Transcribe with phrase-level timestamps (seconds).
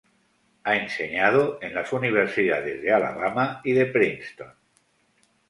[0.63, 4.51] Ha enseñado en las universidad de Alabama y de Princeton.